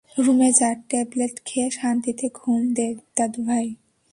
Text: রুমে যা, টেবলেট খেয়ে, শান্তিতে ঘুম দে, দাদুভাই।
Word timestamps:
রুমে 0.17 0.49
যা, 0.59 0.69
টেবলেট 0.89 1.35
খেয়ে, 1.45 1.67
শান্তিতে 1.71 2.25
ঘুম 2.33 2.61
দে, 2.73 2.87
দাদুভাই। 3.17 3.67